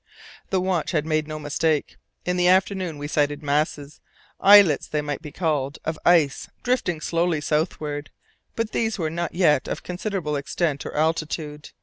[0.49, 1.97] The watch had made no mistake.
[2.25, 4.01] In the afternoon we sighted masses,
[4.39, 8.09] islets they might be called, of ice, drifting slowly southward,
[8.55, 11.69] but these were not yet of considerable extent or altitude.